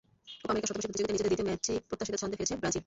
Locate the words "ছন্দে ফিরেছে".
2.21-2.55